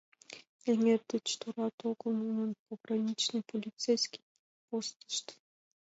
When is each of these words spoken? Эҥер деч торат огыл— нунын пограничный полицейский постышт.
Эҥер 0.69 1.01
деч 1.11 1.27
торат 1.39 1.77
огыл— 1.89 2.11
нунын 2.23 2.51
пограничный 2.65 3.47
полицейский 3.51 4.25
постышт. 4.67 5.25